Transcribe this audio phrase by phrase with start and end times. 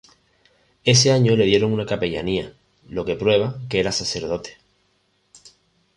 [0.83, 2.53] Ese año le dieron una capellanía,
[2.89, 4.57] lo que prueba que era sacerdote.